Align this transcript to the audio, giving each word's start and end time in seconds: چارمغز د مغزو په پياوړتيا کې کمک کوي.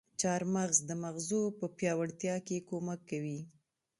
چارمغز 0.21 0.77
د 0.89 0.91
مغزو 1.03 1.41
په 1.59 1.65
پياوړتيا 1.77 2.35
کې 2.47 2.65
کمک 2.69 2.99
کوي. 3.09 3.39